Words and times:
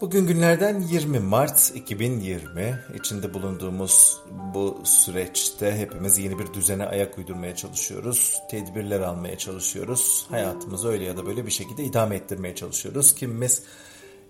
Bugün 0.00 0.26
günlerden 0.26 0.80
20 0.80 1.18
Mart 1.18 1.72
2020. 1.74 2.80
İçinde 2.94 3.34
bulunduğumuz 3.34 4.20
bu 4.54 4.82
süreçte 4.84 5.76
hepimiz 5.76 6.18
yeni 6.18 6.38
bir 6.38 6.54
düzene 6.54 6.86
ayak 6.86 7.18
uydurmaya 7.18 7.56
çalışıyoruz. 7.56 8.38
Tedbirler 8.50 9.00
almaya 9.00 9.38
çalışıyoruz. 9.38 10.26
Hayatımızı 10.30 10.88
öyle 10.88 11.04
ya 11.04 11.16
da 11.16 11.26
böyle 11.26 11.46
bir 11.46 11.50
şekilde 11.50 11.84
idame 11.84 12.16
ettirmeye 12.16 12.54
çalışıyoruz. 12.54 13.14
Kimimiz 13.14 13.62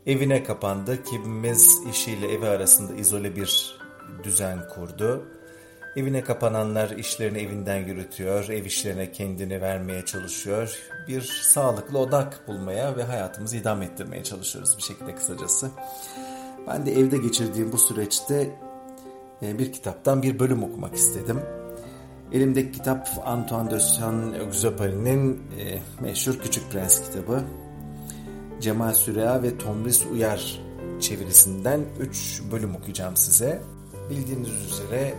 evine 0.07 0.43
kapandı, 0.43 1.03
kimimiz 1.03 1.79
işiyle 1.91 2.33
evi 2.33 2.47
arasında 2.47 2.95
izole 2.95 3.37
bir 3.37 3.79
düzen 4.25 4.69
kurdu. 4.69 5.27
Evine 5.97 6.25
kapananlar 6.25 6.91
işlerini 6.91 7.39
evinden 7.39 7.77
yürütüyor, 7.77 8.49
ev 8.49 8.65
işlerine 8.65 9.13
kendini 9.13 9.61
vermeye 9.61 10.05
çalışıyor. 10.05 10.79
Bir 11.09 11.23
sağlıklı 11.23 11.99
odak 11.99 12.49
bulmaya 12.49 12.97
ve 12.97 13.03
hayatımızı 13.03 13.57
idame 13.57 13.85
ettirmeye 13.85 14.25
çalışıyoruz 14.25 14.77
bir 14.77 14.83
şekilde 14.83 15.15
kısacası. 15.15 15.71
Ben 16.67 16.87
de 16.87 16.93
evde 16.93 17.17
geçirdiğim 17.17 17.73
bu 17.73 17.79
süreçte 17.79 18.51
e, 19.43 19.59
bir 19.59 19.73
kitaptan 19.73 20.23
bir 20.23 20.39
bölüm 20.39 20.63
okumak 20.65 20.95
istedim. 20.95 21.41
Elimdeki 22.33 22.73
kitap 22.73 23.09
Antoine 23.25 23.71
de 23.71 23.81
Saint-Exupéry'nin 23.81 25.43
e, 25.59 25.79
meşhur 26.03 26.39
Küçük 26.39 26.73
Prens 26.73 27.03
kitabı. 27.03 27.43
Cemal 28.61 28.93
Süreya 28.93 29.43
ve 29.43 29.59
Tomris 29.59 30.07
Uyar 30.07 30.61
çevirisinden 31.01 31.81
3 32.01 32.43
bölüm 32.53 32.77
okuyacağım 32.77 33.17
size. 33.17 33.61
Bildiğiniz 34.11 34.51
üzere 34.51 35.15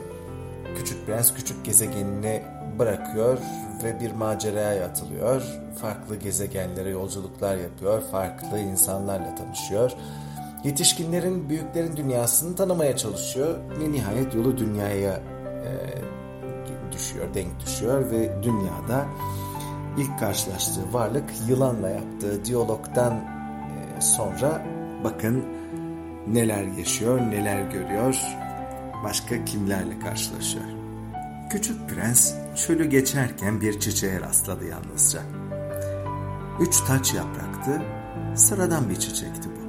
Küçük 0.75 1.05
Prens 1.05 1.34
küçük 1.34 1.65
gezegenini 1.65 2.43
bırakıyor 2.79 3.38
ve 3.83 3.99
bir 3.99 4.11
maceraya 4.11 4.85
atılıyor. 4.85 5.41
Farklı 5.81 6.16
gezegenlere 6.16 6.89
yolculuklar 6.89 7.57
yapıyor, 7.57 8.02
farklı 8.02 8.59
insanlarla 8.59 9.35
tanışıyor. 9.35 9.91
Yetişkinlerin, 10.63 11.49
büyüklerin 11.49 11.97
dünyasını 11.97 12.55
tanımaya 12.55 12.97
çalışıyor 12.97 13.57
ve 13.80 13.91
nihayet 13.91 14.35
yolu 14.35 14.58
dünyaya 14.58 15.13
e, 15.13 15.72
düşüyor, 16.91 17.33
denk 17.33 17.59
düşüyor 17.66 18.11
ve 18.11 18.44
dünyada 18.44 19.05
ilk 19.97 20.19
karşılaştığı 20.19 20.94
varlık 20.94 21.23
yılanla 21.47 21.89
yaptığı 21.89 22.45
diyalogdan 22.45 23.13
e, 23.13 24.02
sonra 24.02 24.66
bakın 25.03 25.45
neler 26.28 26.63
yaşıyor, 26.63 27.19
neler 27.22 27.61
görüyor, 27.61 28.22
başka 29.03 29.45
kimlerle 29.45 29.99
karşılaşıyor. 29.99 30.65
Küçük 31.49 31.89
prens 31.89 32.33
çölü 32.55 32.85
geçerken 32.85 33.61
bir 33.61 33.79
çiçeğe 33.79 34.21
rastladı 34.21 34.65
yalnızca. 34.65 35.21
Üç 36.59 36.81
taç 36.81 37.13
yapraktı, 37.13 37.81
sıradan 38.35 38.89
bir 38.89 38.95
çiçekti 38.95 39.49
bu. 39.49 39.66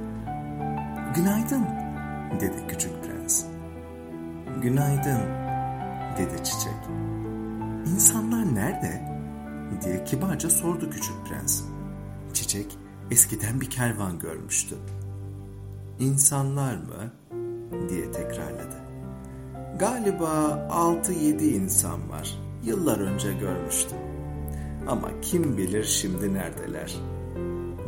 Günaydın, 1.15 1.65
dedi 2.39 2.67
küçük 2.67 2.91
prens. 3.03 3.43
Günaydın, 4.61 5.21
dedi 6.17 6.43
çiçek. 6.43 6.73
İnsanlar 7.85 8.55
nerede? 8.55 9.07
diye 9.85 10.03
kibarca 10.03 10.49
sordu 10.49 10.89
küçük 10.89 11.25
prens. 11.25 11.61
Çiçek 12.33 12.77
eskiden 13.11 13.61
bir 13.61 13.69
kervan 13.69 14.19
görmüştü. 14.19 14.75
İnsanlar 15.99 16.75
mı? 16.75 17.13
diye 17.89 18.11
tekrarladı. 18.11 18.86
Galiba 19.79 20.67
6-7 20.71 21.43
insan 21.43 22.09
var. 22.09 22.39
Yıllar 22.63 22.99
önce 22.99 23.33
görmüştüm. 23.33 23.97
Ama 24.87 25.21
kim 25.21 25.57
bilir 25.57 25.83
şimdi 25.83 26.33
neredeler. 26.33 26.95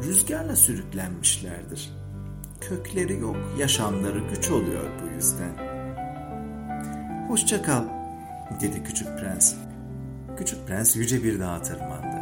Rüzgarla 0.03 0.55
sürüklenmişlerdir. 0.55 1.93
Kökleri 2.61 3.19
yok, 3.19 3.35
yaşamları 3.57 4.19
güç 4.19 4.51
oluyor 4.51 4.83
bu 5.03 5.15
yüzden. 5.15 5.69
Hoşça 7.27 7.61
kal, 7.61 7.83
dedi 8.61 8.83
küçük 8.83 9.07
prens. 9.19 9.53
Küçük 10.38 10.67
prens 10.67 10.95
yüce 10.95 11.23
bir 11.23 11.39
dağa 11.39 11.61
tırmandı. 11.61 12.19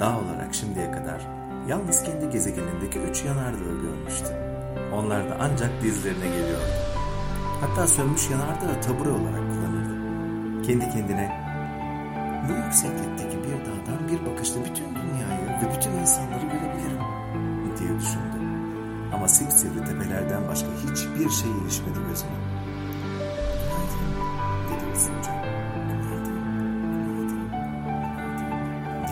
Dağ 0.00 0.18
olarak 0.18 0.54
şimdiye 0.54 0.92
kadar 0.92 1.20
yalnız 1.68 2.02
kendi 2.02 2.30
gezegenindeki 2.30 2.98
üç 2.98 3.24
yanardağı 3.24 3.80
görmüştü. 3.82 4.36
Onlar 4.94 5.30
da 5.30 5.36
ancak 5.40 5.82
dizlerine 5.82 6.26
geliyordu. 6.26 6.89
Hatta 7.60 7.86
sönmüş 7.86 8.30
yanardağı 8.30 8.80
tabure 8.82 9.10
olarak 9.10 9.50
kullanırdı. 9.50 9.94
Kendi 10.62 10.90
kendine 10.90 11.50
bu 12.48 12.52
yükseklikteki 12.52 13.36
bir 13.44 13.52
dağdan 13.52 14.08
bir 14.08 14.26
bakışta 14.26 14.60
bütün 14.64 14.94
dünyayı 14.94 15.46
ve 15.62 15.76
bütün 15.76 15.90
insanları 15.90 16.42
görebilirim 16.42 17.00
diye 17.78 17.98
düşündü. 17.98 18.40
Ama 19.14 19.28
sipsivri 19.28 19.84
tepelerden 19.84 20.48
başka 20.48 20.68
hiçbir 20.68 21.30
şey 21.30 21.50
ilişmedi. 21.50 21.98
Günaydın 21.98 22.40
dedi 24.70 24.84
günaydın 26.94 27.50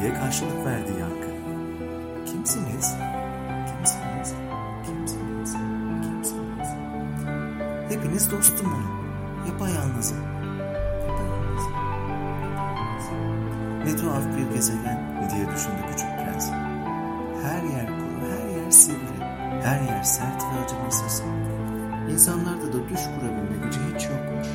diye 0.00 0.15
karşılık 0.15 0.66
verdi 0.66 0.92
yankı. 1.00 1.28
Hepiniz 7.98 8.31
dostum 8.31 8.66
olun. 8.66 8.86
Yapayalnızım. 9.48 10.19
Ne 13.84 13.97
tuhaf 13.97 14.22
bir 14.36 14.54
gezegen 14.54 15.28
diye 15.34 15.47
düşündü 15.56 15.82
küçük 15.91 16.09
prens. 16.09 16.50
Her 17.42 17.62
yer 17.62 17.86
kuru, 17.86 18.31
her 18.31 18.48
yer 18.48 18.70
sivri, 18.70 19.20
her 19.62 19.81
yer 19.81 20.03
sert 20.03 20.42
ve 20.42 20.64
acımasız. 20.64 21.22
İnsanlarda 22.10 22.72
da 22.72 22.88
düş 22.88 23.00
kurabilme 23.00 23.64
gücü 23.64 23.81
hiç 23.94 24.04
yokmuş. 24.04 24.48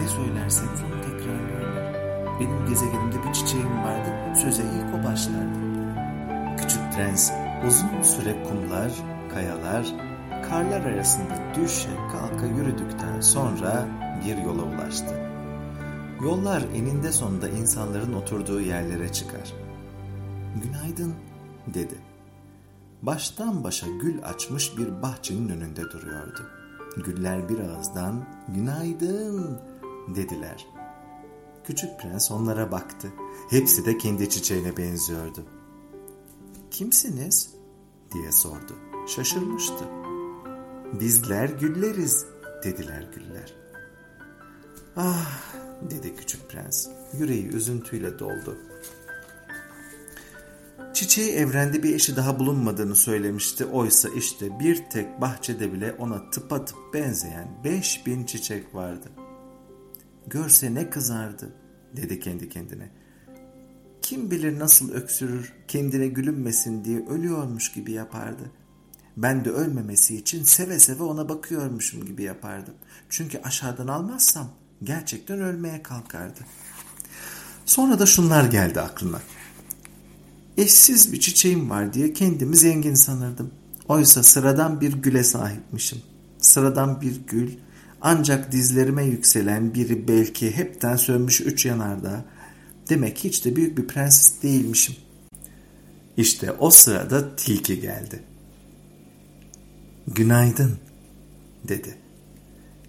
Ne 0.00 0.08
söylerseniz 0.08 0.82
onu 0.82 1.00
tekrarlıyorlar. 1.02 1.94
Benim 2.40 2.68
gezegenimde 2.68 3.16
bir 3.28 3.32
çiçeğim 3.32 3.82
vardı, 3.84 4.38
söze 4.42 4.62
ilk 4.62 5.00
o 5.00 5.04
başlardı. 5.08 5.58
Küçük 6.56 6.92
prens 6.92 7.32
uzun 7.66 8.02
süre 8.02 8.42
kumlar, 8.42 8.92
kayalar, 9.34 9.86
karlar 10.50 10.80
arasında 10.80 11.54
düşe 11.54 11.88
kalka 12.12 12.46
yürüdükten 12.46 13.20
sonra 13.20 13.88
bir 14.24 14.36
yola 14.36 14.62
ulaştı. 14.62 15.20
Yollar 16.22 16.62
eninde 16.74 17.12
sonunda 17.12 17.48
insanların 17.48 18.14
oturduğu 18.14 18.60
yerlere 18.60 19.12
çıkar. 19.12 19.52
Günaydın 20.62 21.14
dedi. 21.74 21.94
Baştan 23.02 23.64
başa 23.64 23.86
gül 23.86 24.24
açmış 24.24 24.78
bir 24.78 25.02
bahçenin 25.02 25.48
önünde 25.48 25.82
duruyordu. 25.82 26.40
Güller 26.96 27.48
bir 27.48 27.58
ağızdan 27.58 28.24
günaydın 28.48 29.60
dediler. 30.14 30.66
Küçük 31.64 32.00
prens 32.00 32.30
onlara 32.30 32.72
baktı. 32.72 33.08
Hepsi 33.50 33.86
de 33.86 33.98
kendi 33.98 34.30
çiçeğine 34.30 34.76
benziyordu. 34.76 35.44
Kimsiniz? 36.70 37.50
diye 38.12 38.32
sordu. 38.32 38.72
Şaşırmıştı. 39.06 40.05
Bizler 40.92 41.48
gülleriz 41.48 42.26
dediler 42.64 43.06
güller. 43.14 43.54
Ah 44.96 45.42
dedi 45.90 46.16
küçük 46.16 46.50
prens. 46.50 46.88
Yüreği 47.18 47.46
üzüntüyle 47.46 48.18
doldu. 48.18 48.58
Çiçeği 50.94 51.32
evrende 51.32 51.82
bir 51.82 51.94
eşi 51.94 52.16
daha 52.16 52.38
bulunmadığını 52.38 52.96
söylemişti. 52.96 53.64
Oysa 53.64 54.08
işte 54.08 54.60
bir 54.60 54.90
tek 54.90 55.20
bahçede 55.20 55.72
bile 55.72 55.92
ona 55.92 56.30
tıpatıp 56.30 56.78
benzeyen 56.94 57.48
beş 57.64 58.06
bin 58.06 58.24
çiçek 58.24 58.74
vardı. 58.74 59.08
Görse 60.26 60.74
ne 60.74 60.90
kızardı 60.90 61.52
dedi 61.96 62.20
kendi 62.20 62.48
kendine. 62.48 62.90
Kim 64.02 64.30
bilir 64.30 64.58
nasıl 64.58 64.92
öksürür, 64.92 65.52
kendine 65.68 66.06
gülünmesin 66.06 66.84
diye 66.84 67.06
ölüyormuş 67.06 67.72
gibi 67.72 67.92
yapardı. 67.92 68.50
Ben 69.16 69.44
de 69.44 69.50
ölmemesi 69.50 70.16
için 70.16 70.44
seve 70.44 70.78
seve 70.78 71.02
ona 71.02 71.28
bakıyormuşum 71.28 72.06
gibi 72.06 72.22
yapardım. 72.22 72.74
Çünkü 73.10 73.38
aşağıdan 73.38 73.88
almazsam 73.88 74.50
gerçekten 74.82 75.40
ölmeye 75.40 75.82
kalkardı. 75.82 76.40
Sonra 77.66 77.98
da 77.98 78.06
şunlar 78.06 78.44
geldi 78.44 78.80
aklına. 78.80 79.20
Eşsiz 80.56 81.12
bir 81.12 81.20
çiçeğim 81.20 81.70
var 81.70 81.94
diye 81.94 82.12
kendimi 82.12 82.56
zengin 82.56 82.94
sanırdım. 82.94 83.50
Oysa 83.88 84.22
sıradan 84.22 84.80
bir 84.80 84.92
güle 84.92 85.24
sahipmişim. 85.24 86.02
Sıradan 86.38 87.00
bir 87.00 87.20
gül, 87.26 87.50
ancak 88.00 88.52
dizlerime 88.52 89.04
yükselen 89.04 89.74
biri 89.74 90.08
belki 90.08 90.56
hepten 90.56 90.96
sönmüş 90.96 91.40
üç 91.40 91.66
yanardağ. 91.66 92.24
Demek 92.88 93.18
hiç 93.18 93.44
de 93.44 93.56
büyük 93.56 93.78
bir 93.78 93.86
prenses 93.86 94.42
değilmişim. 94.42 94.96
İşte 96.16 96.52
o 96.52 96.70
sırada 96.70 97.36
tilki 97.36 97.80
geldi. 97.80 98.22
Günaydın 100.08 100.78
dedi. 101.68 101.98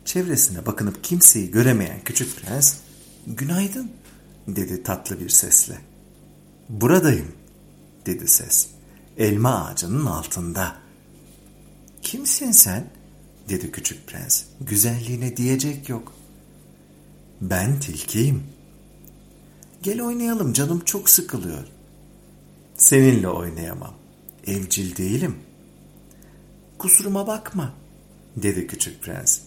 Çevresine 0.05 0.65
bakınıp 0.65 1.03
kimseyi 1.03 1.51
göremeyen 1.51 2.03
küçük 2.05 2.35
prens 2.35 2.77
günaydın 3.27 3.91
dedi 4.47 4.83
tatlı 4.83 5.19
bir 5.19 5.29
sesle. 5.29 5.77
Buradayım 6.69 7.31
dedi 8.05 8.27
ses. 8.27 8.67
Elma 9.17 9.65
ağacının 9.65 10.05
altında. 10.05 10.75
Kimsin 12.01 12.51
sen? 12.51 12.89
dedi 13.49 13.71
küçük 13.71 14.07
prens. 14.07 14.43
Güzelliğine 14.61 15.37
diyecek 15.37 15.89
yok. 15.89 16.13
Ben 17.41 17.79
tilkiyim. 17.79 18.43
Gel 19.81 20.01
oynayalım 20.01 20.53
canım 20.53 20.79
çok 20.85 21.09
sıkılıyor. 21.09 21.67
Seninle 22.77 23.27
oynayamam. 23.27 23.93
Evcil 24.47 24.97
değilim. 24.97 25.35
Kusuruma 26.77 27.27
bakma, 27.27 27.73
dedi 28.35 28.67
küçük 28.67 29.03
prens. 29.03 29.39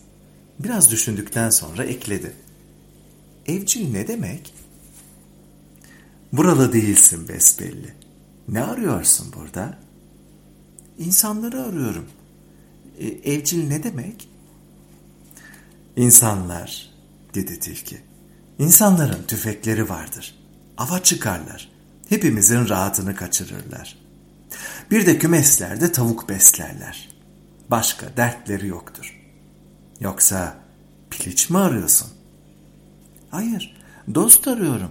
Biraz 0.59 0.91
düşündükten 0.91 1.51
sonra 1.51 1.85
ekledi. 1.85 2.33
Evcil 3.47 3.93
ne 3.93 4.09
demek? 4.09 4.55
Buralı 6.33 6.73
değilsin 6.73 7.29
besbelli. 7.29 7.95
Ne 8.49 8.65
arıyorsun 8.65 9.33
burada? 9.37 9.79
İnsanları 10.99 11.63
arıyorum. 11.63 12.07
E, 12.99 13.07
evcil 13.07 13.69
ne 13.69 13.83
demek? 13.83 14.29
İnsanlar, 15.97 16.91
dedi 17.35 17.61
tilki. 17.61 18.01
İnsanların 18.59 19.23
tüfekleri 19.23 19.89
vardır. 19.89 20.35
Ava 20.77 21.03
çıkarlar. 21.03 21.73
Hepimizin 22.09 22.69
rahatını 22.69 23.17
kaçırırlar. 23.17 23.99
Bir 24.91 25.07
de 25.07 25.19
kümeslerde 25.19 25.93
tavuk 25.93 26.29
beslerler. 26.29 27.10
Başka 27.71 28.17
dertleri 28.17 28.67
yoktur. 28.67 29.21
Yoksa 30.01 30.57
piliç 31.11 31.51
mi 31.51 31.59
arıyorsun? 31.59 32.09
Hayır, 33.31 33.77
dost 34.15 34.49
arıyorum. 34.49 34.91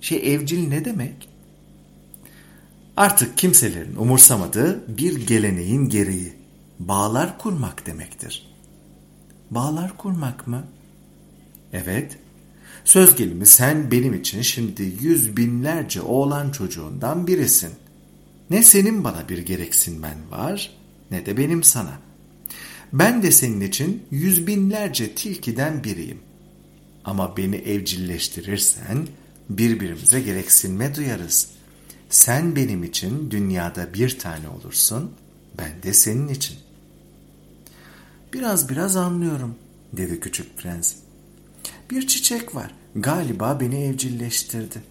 Şey 0.00 0.34
evcil 0.34 0.68
ne 0.68 0.84
demek? 0.84 1.28
Artık 2.96 3.38
kimselerin 3.38 3.96
umursamadığı 3.96 4.98
bir 4.98 5.26
geleneğin 5.26 5.88
gereği 5.88 6.32
bağlar 6.78 7.38
kurmak 7.38 7.86
demektir. 7.86 8.52
Bağlar 9.50 9.96
kurmak 9.96 10.46
mı? 10.46 10.64
Evet. 11.72 12.18
Söz 12.84 13.16
gelimi 13.16 13.46
sen 13.46 13.90
benim 13.90 14.14
için 14.14 14.42
şimdi 14.42 14.82
yüz 15.00 15.36
binlerce 15.36 16.00
oğlan 16.00 16.50
çocuğundan 16.50 17.26
birisin. 17.26 17.72
Ne 18.50 18.62
senin 18.62 19.04
bana 19.04 19.28
bir 19.28 19.38
gereksinmen 19.38 20.30
var 20.30 20.81
ne 21.12 21.26
de 21.26 21.36
benim 21.36 21.62
sana. 21.62 21.98
Ben 22.92 23.22
de 23.22 23.30
senin 23.30 23.60
için 23.60 24.02
yüz 24.10 24.46
binlerce 24.46 25.14
tilkiden 25.14 25.84
biriyim. 25.84 26.18
Ama 27.04 27.36
beni 27.36 27.56
evcilleştirirsen 27.56 29.06
birbirimize 29.50 30.20
gereksinme 30.20 30.94
duyarız. 30.94 31.48
Sen 32.10 32.56
benim 32.56 32.84
için 32.84 33.30
dünyada 33.30 33.94
bir 33.94 34.18
tane 34.18 34.48
olursun, 34.48 35.12
ben 35.58 35.82
de 35.82 35.92
senin 35.92 36.28
için. 36.28 36.56
Biraz 38.32 38.68
biraz 38.68 38.96
anlıyorum, 38.96 39.54
dedi 39.92 40.20
küçük 40.20 40.58
prens. 40.58 40.94
Bir 41.90 42.06
çiçek 42.06 42.54
var, 42.54 42.74
galiba 42.96 43.60
beni 43.60 43.84
evcilleştirdi. 43.84 44.82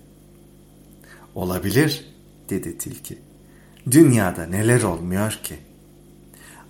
Olabilir, 1.36 2.06
dedi 2.50 2.78
tilki. 2.78 3.18
Dünyada 3.92 4.46
neler 4.46 4.82
olmuyor 4.82 5.40
ki? 5.44 5.56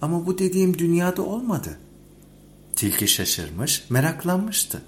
Ama 0.01 0.25
bu 0.25 0.37
dediğim 0.37 0.77
dünyada 0.77 1.21
olmadı. 1.21 1.77
Tilki 2.75 3.07
şaşırmış, 3.07 3.83
meraklanmıştı. 3.89 4.81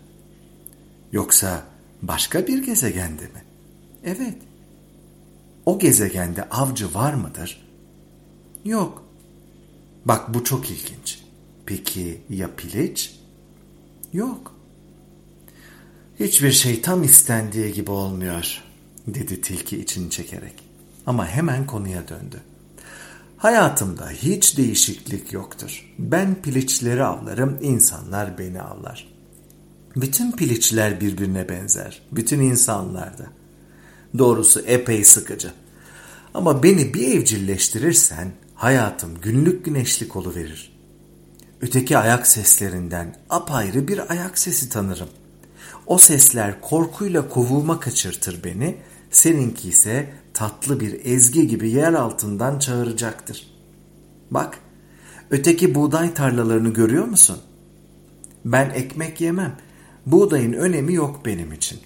Yoksa 1.12 1.64
başka 2.02 2.48
bir 2.48 2.66
gezegende 2.66 3.24
mi? 3.24 3.44
Evet. 4.04 4.38
O 5.66 5.80
gezegende 5.80 6.50
avcı 6.50 6.94
var 6.94 7.14
mıdır? 7.14 7.68
Yok. 8.66 9.04
Bak 10.06 10.34
bu 10.34 10.44
çok 10.44 10.72
ilginç. 10.72 11.20
Peki 11.66 12.22
ya 12.30 12.56
piliç? 12.56 13.20
Yok. 14.14 14.56
Hiçbir 16.20 16.52
şey 16.52 16.82
tam 16.82 17.04
istendiği 17.04 17.74
gibi 17.74 17.92
olmuyor, 17.92 18.64
dedi 19.08 19.42
tilki 19.42 19.82
içini 19.82 20.10
çekerek. 20.10 20.54
Ama 21.06 21.28
hemen 21.28 21.68
konuya 21.68 22.08
döndü. 22.08 22.42
Hayatımda 23.44 24.10
hiç 24.10 24.58
değişiklik 24.58 25.34
yoktur. 25.34 25.94
Ben 26.00 26.36
piliçleri 26.42 27.04
avlarım, 27.04 27.58
insanlar 27.62 28.38
beni 28.38 28.62
avlar. 28.62 29.14
Bütün 29.96 30.32
piliçler 30.32 31.02
birbirine 31.02 31.50
benzer. 31.50 32.02
Bütün 32.12 32.40
insanlar 32.40 33.18
da. 33.18 33.26
Doğrusu 34.18 34.60
epey 34.60 35.04
sıkıcı. 35.04 35.52
Ama 36.34 36.64
beni 36.64 36.94
bir 36.94 37.08
evcilleştirirsen 37.18 38.32
hayatım 38.56 39.22
günlük 39.22 39.66
güneşlik 39.66 40.16
verir. 40.16 40.80
Öteki 41.62 41.98
ayak 41.98 42.28
seslerinden 42.28 43.16
apayrı 43.30 43.88
bir 43.88 44.12
ayak 44.12 44.38
sesi 44.38 44.70
tanırım. 44.70 45.10
O 45.86 45.98
sesler 45.98 46.62
korkuyla 46.62 47.30
kovuğuma 47.30 47.80
kaçırtır 47.80 48.44
beni, 48.44 48.78
seninki 49.16 49.70
ise 49.70 50.14
tatlı 50.34 50.80
bir 50.80 51.06
ezgi 51.06 51.48
gibi 51.48 51.70
yer 51.70 51.94
altından 51.94 52.60
çağıracaktır. 52.60 53.48
Bak, 54.32 54.60
öteki 55.30 55.76
buğday 55.76 56.14
tarlalarını 56.14 56.70
görüyor 56.70 57.06
musun? 57.06 57.38
Ben 58.46 58.70
ekmek 58.70 59.22
yemem. 59.22 59.58
Buğdayın 60.06 60.54
önemi 60.54 60.94
yok 60.94 61.26
benim 61.26 61.54
için. 61.54 61.80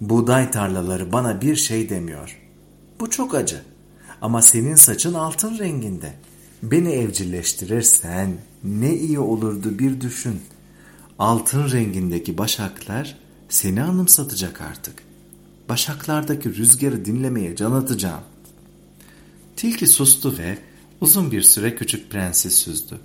Buğday 0.00 0.50
tarlaları 0.50 1.12
bana 1.12 1.40
bir 1.40 1.56
şey 1.56 1.88
demiyor. 1.88 2.40
Bu 3.00 3.10
çok 3.10 3.34
acı. 3.34 3.62
Ama 4.22 4.42
senin 4.42 4.74
saçın 4.74 5.14
altın 5.14 5.58
renginde. 5.58 6.12
Beni 6.62 6.92
evcilleştirirsen 6.92 8.36
ne 8.64 8.94
iyi 8.94 9.18
olurdu 9.18 9.78
bir 9.78 10.00
düşün. 10.00 10.40
Altın 11.18 11.70
rengindeki 11.72 12.38
başaklar 12.38 13.18
seni 13.48 13.82
anımsatacak 13.82 14.60
artık. 14.60 15.03
Başaklardaki 15.68 16.54
rüzgarı 16.54 17.04
dinlemeye 17.04 17.56
can 17.56 17.72
atacağım. 17.72 18.22
Tilki 19.56 19.86
sustu 19.86 20.38
ve 20.38 20.58
uzun 21.00 21.32
bir 21.32 21.42
süre 21.42 21.74
küçük 21.74 22.10
prensi 22.10 22.50
süzdü. 22.50 22.98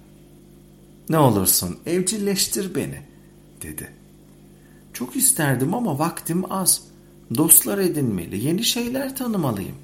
Ne 1.09 1.17
olursun 1.17 1.77
evcilleştir 1.85 2.75
beni, 2.75 3.01
dedi. 3.61 3.91
Çok 4.93 5.15
isterdim 5.15 5.73
ama 5.73 5.99
vaktim 5.99 6.51
az. 6.51 6.81
Dostlar 7.37 7.77
edinmeli, 7.77 8.45
yeni 8.45 8.63
şeyler 8.63 9.15
tanımalıyım. 9.15 9.75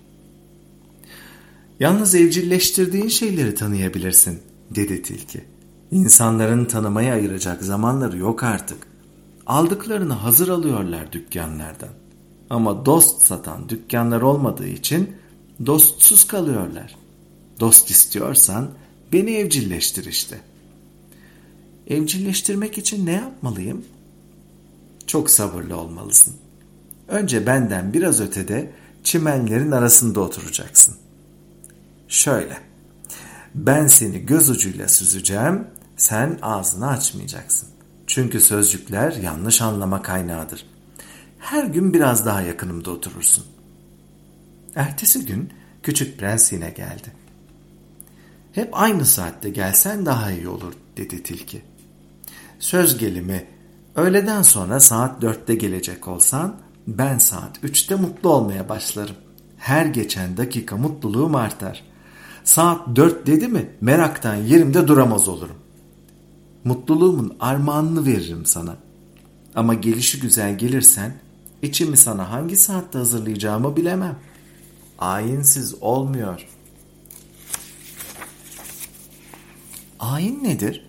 Yalnız 1.80 2.16
evcilleştirdiğin 2.16 3.08
şeyleri 3.08 3.56
tanıyabilirsin, 3.56 4.40
dedi 4.72 5.02
tilki. 5.02 5.44
İnsanların 5.92 6.66
tanımaya 6.66 7.14
ayıracak 7.14 7.64
zamanları 7.64 8.18
yok 8.18 8.44
artık. 8.44 8.88
Aldıklarını 9.46 10.14
hazır 10.14 10.50
alıyorlar 10.50 11.12
dükkanlardan. 11.12 11.90
Ama 12.50 12.86
dost 12.86 13.22
satan 13.22 13.70
dükkanlar 13.70 14.22
olmadığı 14.22 14.68
için 14.68 15.16
dostsuz 15.66 16.28
kalıyorlar. 16.28 16.96
Dost 17.60 17.90
istiyorsan 17.90 18.70
beni 19.14 19.32
evcilleştir 19.32 20.06
işte. 20.06 20.42
Evcilleştirmek 21.88 22.78
için 22.78 23.06
ne 23.06 23.12
yapmalıyım? 23.12 23.86
Çok 25.08 25.30
sabırlı 25.30 25.78
olmalısın. 25.78 26.34
Önce 27.08 27.48
benden 27.48 27.94
biraz 27.94 28.22
ötede 28.22 28.72
çimenlerin 29.04 29.72
arasında 29.72 30.20
oturacaksın. 30.20 30.96
Şöyle. 32.08 32.58
Ben 33.56 33.88
seni 33.88 34.20
göz 34.26 34.50
ucuyla 34.50 34.88
süzeceğim, 34.88 35.68
sen 35.98 36.40
ağzını 36.42 36.88
açmayacaksın. 36.88 37.70
Çünkü 38.08 38.42
sözcükler 38.42 39.12
yanlış 39.12 39.62
anlama 39.62 40.02
kaynağıdır. 40.02 40.66
Her 41.46 41.64
gün 41.64 41.94
biraz 41.94 42.26
daha 42.26 42.42
yakınımda 42.42 42.92
oturursun. 42.92 43.44
Ertesi 44.76 45.26
gün 45.26 45.50
küçük 45.84 46.20
prens 46.20 46.54
yine 46.54 46.70
geldi. 46.70 47.14
Hep 48.52 48.70
aynı 48.72 49.06
saatte 49.06 49.50
gelsen 49.50 50.06
daha 50.06 50.32
iyi 50.32 50.48
olur 50.48 50.74
dedi 50.98 51.24
tilki. 51.24 51.62
Söz 52.60 52.98
gelimi 52.98 53.46
öğleden 53.96 54.42
sonra 54.42 54.80
saat 54.80 55.22
dörtte 55.22 55.56
gelecek 55.56 56.08
olsan 56.08 56.56
ben 56.88 57.18
saat 57.18 57.60
üçte 57.64 57.96
mutlu 57.96 58.30
olmaya 58.30 58.70
başlarım. 58.70 59.16
Her 59.58 59.86
geçen 59.86 60.38
dakika 60.38 60.78
mutluluğum 60.78 61.36
artar. 61.36 61.84
Saat 62.44 62.96
dört 62.96 63.28
dedi 63.28 63.48
mi 63.48 63.70
meraktan 63.82 64.36
yerimde 64.36 64.88
duramaz 64.88 65.28
olurum. 65.28 65.58
Mutluluğumun 66.64 67.36
armağanını 67.40 68.06
veririm 68.06 68.46
sana. 68.46 68.78
Ama 69.56 69.74
gelişi 69.74 70.20
güzel 70.20 70.58
gelirsen 70.58 71.25
içimi 71.66 71.98
sana 71.98 72.32
hangi 72.32 72.58
saatte 72.58 72.98
hazırlayacağımı 72.98 73.76
bilemem. 73.76 74.16
Ayinsiz 75.00 75.76
olmuyor. 75.82 76.48
Ayin 80.00 80.44
nedir? 80.44 80.86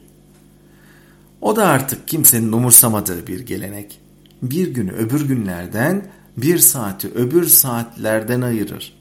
O 1.40 1.56
da 1.56 1.66
artık 1.66 2.08
kimsenin 2.08 2.52
umursamadığı 2.52 3.26
bir 3.26 3.40
gelenek. 3.40 4.00
Bir 4.42 4.68
günü 4.68 4.92
öbür 4.92 5.28
günlerden, 5.28 6.06
bir 6.36 6.58
saati 6.58 7.08
öbür 7.08 7.46
saatlerden 7.46 8.40
ayırır. 8.40 8.96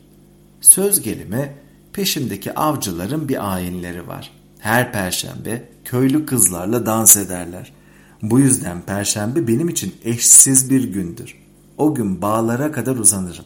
Söz 0.62 1.02
gelimi 1.02 1.56
peşimdeki 1.94 2.54
avcıların 2.54 3.30
bir 3.30 3.54
ayinleri 3.54 4.08
var. 4.08 4.32
Her 4.60 4.94
perşembe 4.94 5.70
köylü 5.86 6.26
kızlarla 6.26 6.86
dans 6.86 7.18
ederler. 7.18 7.74
Bu 8.22 8.40
yüzden 8.40 8.82
perşembe 8.82 9.48
benim 9.48 9.70
için 9.70 9.96
eşsiz 10.04 10.70
bir 10.70 10.84
gündür. 10.84 11.45
O 11.78 11.96
gün 11.96 12.22
bağlara 12.22 12.72
kadar 12.72 12.96
uzanırım. 12.96 13.46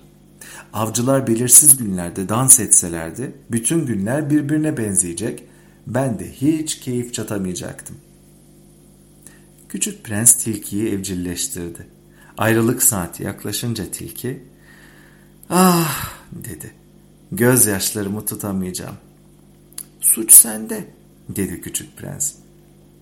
Avcılar 0.74 1.28
belirsiz 1.28 1.78
günlerde 1.78 2.30
dans 2.30 2.60
etselerdi 2.60 3.36
bütün 3.52 3.86
günler 3.86 4.30
birbirine 4.30 4.78
benzeyecek. 4.78 5.44
Ben 5.88 6.20
de 6.20 6.32
hiç 6.32 6.80
keyif 6.80 7.14
çatamayacaktım. 7.14 7.96
Küçük 9.70 10.04
prens 10.04 10.36
tilkiyi 10.36 10.90
evcilleştirdi. 10.90 11.88
Ayrılık 12.38 12.84
saati 12.84 13.24
yaklaşınca 13.24 13.92
tilki 13.92 14.44
ah 15.50 16.14
dedi. 16.32 16.72
Gözyaşlarımı 17.32 18.26
tutamayacağım. 18.26 18.96
Suç 20.02 20.34
sende 20.34 20.88
dedi 21.30 21.62
küçük 21.62 21.98
prens. 21.98 22.34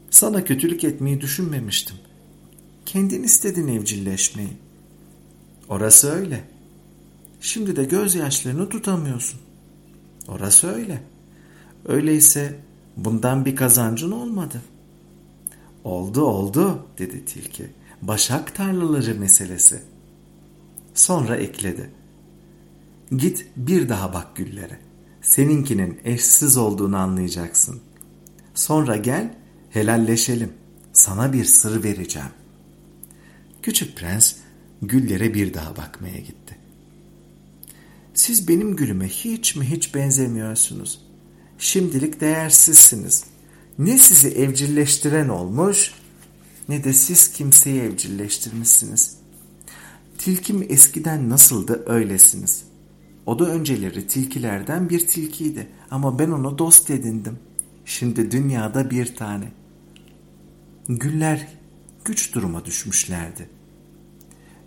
Sana 0.09 0.43
kötülük 0.43 0.83
etmeyi 0.83 1.21
düşünmemiştim. 1.21 1.95
Kendin 2.85 3.23
istedin 3.23 3.67
evcilleşmeyi. 3.67 4.66
Orası 5.69 6.11
öyle. 6.11 6.43
Şimdi 7.41 7.75
de 7.75 7.83
gözyaşlarını 7.83 8.69
tutamıyorsun. 8.69 9.39
Orası 10.27 10.67
öyle. 10.67 11.03
Öyleyse 11.85 12.59
bundan 12.97 13.45
bir 13.45 13.55
kazancın 13.55 14.11
olmadı. 14.11 14.61
Oldu 15.83 16.21
oldu 16.21 16.87
dedi 16.97 17.25
tilki. 17.25 17.69
Başak 18.01 18.55
tarlaları 18.55 19.15
meselesi. 19.15 19.81
Sonra 20.93 21.35
ekledi. 21.35 21.89
Git 23.17 23.47
bir 23.55 23.89
daha 23.89 24.13
bak 24.13 24.35
güllere. 24.35 24.79
Seninkinin 25.21 25.99
eşsiz 26.03 26.57
olduğunu 26.57 26.97
anlayacaksın. 26.97 27.81
Sonra 28.53 28.97
gel 28.97 29.35
helalleşelim. 29.69 30.53
Sana 30.93 31.33
bir 31.33 31.45
sır 31.45 31.83
vereceğim. 31.83 32.29
Küçük 33.61 33.97
prens 33.97 34.35
güllere 34.81 35.33
bir 35.33 35.53
daha 35.53 35.77
bakmaya 35.77 36.17
gitti. 36.19 36.57
Siz 38.13 38.47
benim 38.47 38.75
gülüme 38.75 39.07
hiç 39.07 39.55
mi 39.55 39.65
hiç 39.65 39.95
benzemiyorsunuz. 39.95 41.01
Şimdilik 41.57 42.21
değersizsiniz. 42.21 43.23
Ne 43.79 43.99
sizi 43.99 44.27
evcilleştiren 44.27 45.29
olmuş 45.29 45.93
ne 46.69 46.83
de 46.83 46.93
siz 46.93 47.31
kimseyi 47.31 47.81
evcilleştirmişsiniz. 47.81 49.17
Tilkim 50.17 50.65
eskiden 50.69 51.29
nasıldı 51.29 51.83
öylesiniz. 51.85 52.63
O 53.25 53.39
da 53.39 53.45
önceleri 53.45 54.07
tilkilerden 54.07 54.89
bir 54.89 55.07
tilkiydi 55.07 55.67
ama 55.91 56.19
ben 56.19 56.31
onu 56.31 56.57
dost 56.57 56.89
edindim. 56.89 57.39
Şimdi 57.85 58.31
dünyada 58.31 58.89
bir 58.89 59.15
tane. 59.15 59.51
Güller 60.89 61.47
güç 62.05 62.35
duruma 62.35 62.65
düşmüşlerdi. 62.65 63.49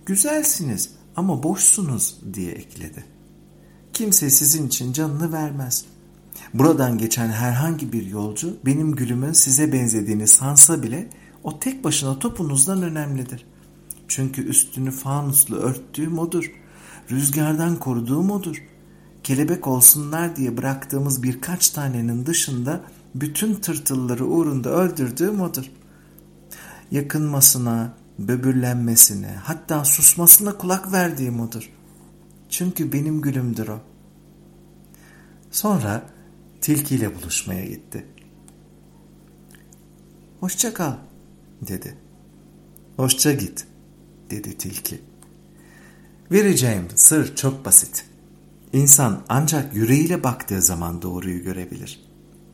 Güzelsiniz 0.06 0.90
ama 1.16 1.42
boşsunuz 1.42 2.20
diye 2.34 2.52
ekledi. 2.52 3.04
Kimse 3.92 4.30
sizin 4.30 4.66
için 4.66 4.92
canını 4.92 5.32
vermez. 5.32 5.84
Buradan 6.54 6.98
geçen 6.98 7.28
herhangi 7.28 7.92
bir 7.92 8.06
yolcu 8.06 8.56
benim 8.66 8.96
gülümün 8.96 9.32
size 9.32 9.72
benzediğini 9.72 10.26
sansa 10.26 10.82
bile 10.82 11.10
o 11.44 11.60
tek 11.60 11.84
başına 11.84 12.18
topunuzdan 12.18 12.82
önemlidir. 12.82 13.46
Çünkü 14.08 14.42
üstünü 14.42 14.90
fanuslu 14.90 15.56
örttüğüm 15.56 16.18
odur. 16.18 16.52
Rüzgardan 17.10 17.76
koruduğum 17.76 18.30
odur. 18.30 18.64
Kelebek 19.22 19.66
olsunlar 19.66 20.36
diye 20.36 20.56
bıraktığımız 20.56 21.22
birkaç 21.22 21.70
tanenin 21.70 22.26
dışında 22.26 22.80
bütün 23.14 23.54
tırtılları 23.54 24.26
uğrunda 24.26 24.70
öldürdüğüm 24.70 25.40
odur. 25.40 25.64
Yakınmasına, 26.90 27.94
böbürlenmesine, 28.28 29.34
hatta 29.42 29.84
susmasına 29.84 30.58
kulak 30.58 30.92
verdiğim 30.92 31.40
odur. 31.40 31.70
Çünkü 32.48 32.92
benim 32.92 33.20
gülümdür 33.20 33.68
o. 33.68 33.80
Sonra 35.50 36.02
tilkiyle 36.60 37.14
buluşmaya 37.14 37.66
gitti. 37.66 38.06
Hoşça 40.40 40.74
kal 40.74 40.94
dedi. 41.68 41.96
Hoşça 42.96 43.32
git 43.32 43.66
dedi 44.30 44.58
tilki. 44.58 45.00
Vereceğim 46.32 46.88
sır 46.94 47.36
çok 47.36 47.64
basit. 47.64 48.04
İnsan 48.72 49.22
ancak 49.28 49.74
yüreğiyle 49.74 50.24
baktığı 50.24 50.62
zaman 50.62 51.02
doğruyu 51.02 51.42
görebilir. 51.42 52.04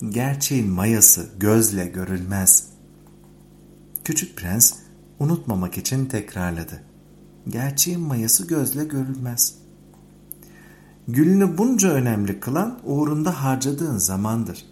Gerçeğin 0.08 0.70
mayası 0.70 1.28
gözle 1.38 1.86
görülmez. 1.86 2.68
Küçük 4.04 4.36
prens 4.36 4.74
unutmamak 5.18 5.78
için 5.78 6.06
tekrarladı. 6.06 6.82
Gerçeğin 7.48 8.00
mayası 8.00 8.46
gözle 8.46 8.84
görülmez. 8.84 9.54
Gülünü 11.08 11.58
bunca 11.58 11.90
önemli 11.90 12.40
kılan 12.40 12.78
uğrunda 12.84 13.44
harcadığın 13.44 13.98
zamandır. 13.98 14.66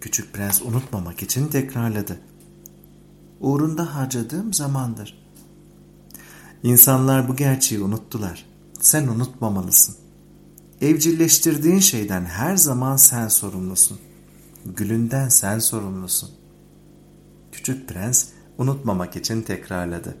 Küçük 0.00 0.32
prens 0.32 0.62
unutmamak 0.62 1.22
için 1.22 1.48
tekrarladı. 1.48 2.20
Uğrunda 3.40 3.94
harcadığım 3.94 4.52
zamandır. 4.52 5.28
İnsanlar 6.62 7.28
bu 7.28 7.36
gerçeği 7.36 7.80
unuttular. 7.80 8.46
Sen 8.80 9.08
unutmamalısın. 9.08 9.96
Evcilleştirdiğin 10.80 11.78
şeyden 11.78 12.24
her 12.24 12.56
zaman 12.56 12.96
sen 12.96 13.28
sorumlusun. 13.28 13.98
Gülünden 14.66 15.28
sen 15.28 15.58
sorumlusun. 15.58 16.30
Küçük 17.52 17.88
prens 17.88 18.28
unutmamak 18.58 19.16
için 19.16 19.42
tekrarladı. 19.42 20.16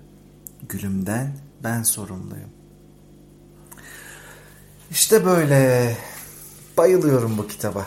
Gülümden 0.68 1.32
ben 1.64 1.82
sorumluyum. 1.82 2.50
İşte 4.90 5.26
böyle. 5.26 5.96
Bayılıyorum 6.76 7.38
bu 7.38 7.46
kitaba. 7.46 7.86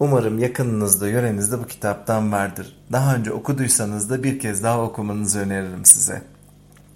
Umarım 0.00 0.38
yakınınızda, 0.38 1.08
yörenizde 1.08 1.58
bu 1.58 1.66
kitaptan 1.66 2.32
vardır. 2.32 2.76
Daha 2.92 3.14
önce 3.14 3.32
okuduysanız 3.32 4.10
da 4.10 4.22
bir 4.22 4.38
kez 4.38 4.62
daha 4.62 4.82
okumanızı 4.82 5.38
öneririm 5.38 5.84
size. 5.84 6.22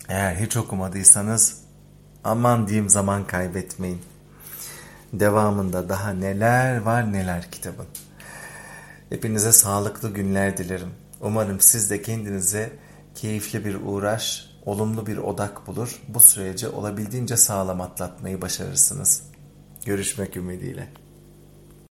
Eğer 0.08 0.34
hiç 0.34 0.56
okumadıysanız 0.56 1.58
aman 2.24 2.68
diyeyim 2.68 2.88
zaman 2.88 3.26
kaybetmeyin. 3.26 4.00
Devamında 5.12 5.88
daha 5.88 6.10
neler 6.10 6.80
var 6.80 7.12
neler 7.12 7.50
kitabın. 7.50 7.86
Hepinize 9.10 9.52
sağlıklı 9.52 10.14
günler 10.14 10.56
dilerim. 10.56 10.90
Umarım 11.24 11.60
siz 11.60 11.90
de 11.90 12.02
kendinize 12.02 12.72
keyifli 13.14 13.64
bir 13.64 13.74
uğraş, 13.74 14.50
olumlu 14.66 15.06
bir 15.06 15.16
odak 15.16 15.66
bulur. 15.66 16.00
Bu 16.08 16.20
süreci 16.20 16.68
olabildiğince 16.68 17.36
sağlam 17.36 17.80
atlatmayı 17.80 18.42
başarırsınız. 18.42 19.22
Görüşmek 19.84 20.36
ümidiyle. 20.36 21.03